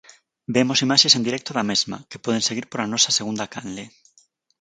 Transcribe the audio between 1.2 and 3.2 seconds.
directo da mesma, que poden seguir pola nosa